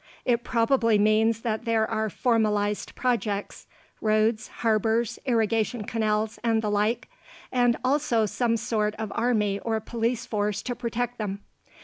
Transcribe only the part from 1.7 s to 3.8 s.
are formalized projects